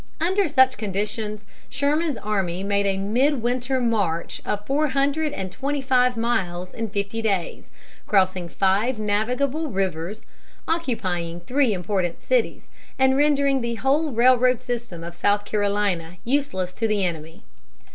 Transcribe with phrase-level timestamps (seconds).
[0.19, 5.79] Under such conditions, Sherman's army made a mid winter march of four hundred and twenty
[5.79, 7.69] five miles in fifty days,
[8.07, 10.23] crossing five navigable rivers,
[10.67, 12.67] occupying three important cities,
[12.97, 17.43] and rendering the whole railroad system of South Carolina useless to the enemy.